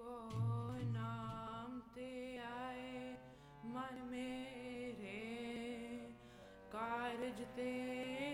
को 0.00 0.14
नाम 0.92 1.80
ते 1.94 2.38
आए 2.38 3.18
मन 3.64 4.08
मेरे। 4.10 5.18
कारज 6.72 7.40
ते 7.56 8.25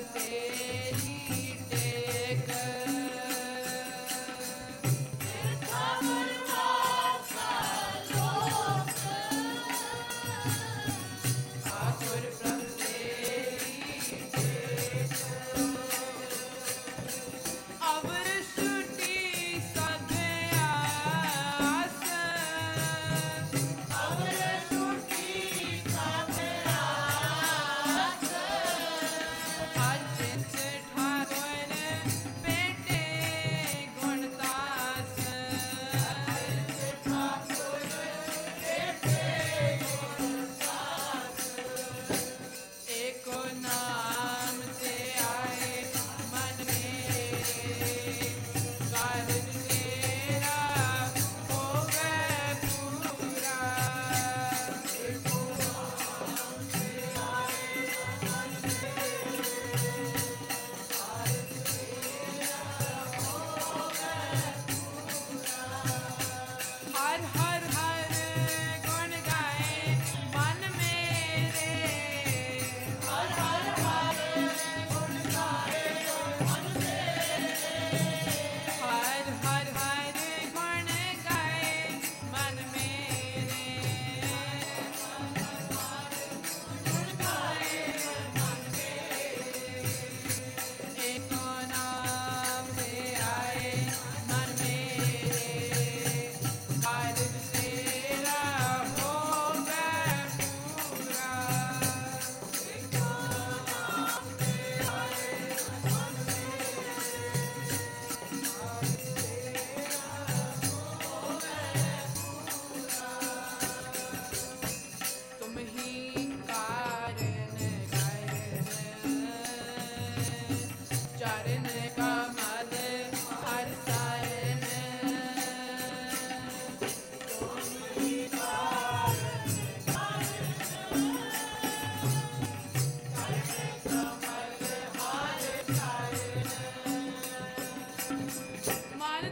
with 0.00 0.32
it. 0.32 0.69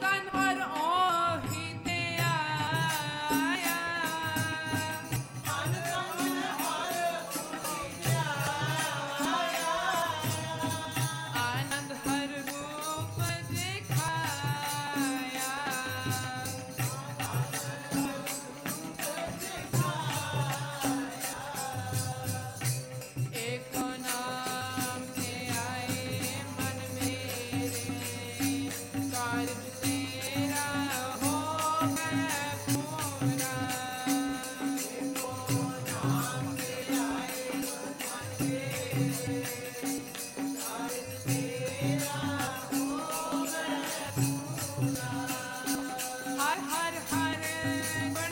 done 0.00 0.39
Bye. 47.62 48.29